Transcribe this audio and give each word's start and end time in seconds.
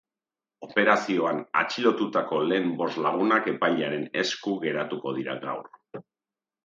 Operazioan 0.67 1.41
atxilotutako 1.59 2.39
lehen 2.53 2.73
bost 2.79 2.99
lagunak 3.07 3.51
epailearen 3.55 4.09
esku 4.23 4.55
geratuko 4.65 5.15
dira 5.19 5.37
gaur. 5.49 5.71